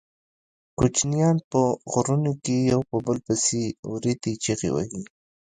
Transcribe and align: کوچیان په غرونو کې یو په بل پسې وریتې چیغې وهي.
کوچیان 0.77 1.37
په 1.49 1.61
غرونو 1.91 2.31
کې 2.43 2.55
یو 2.71 2.81
په 2.89 2.97
بل 3.05 3.17
پسې 3.25 3.63
وریتې 3.91 4.31
چیغې 4.43 4.69
وهي. 4.73 5.01